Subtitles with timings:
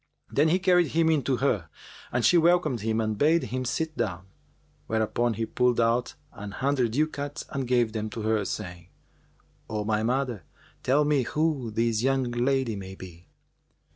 [0.31, 1.69] Then he carried him in to her
[2.11, 4.25] and she welcomed him and bade him sit down;
[4.87, 8.87] whereupon he pulled out an hundred ducats and gave them to her, saying,
[9.69, 10.43] "O my mother,
[10.81, 13.27] tell me who this young lady may be."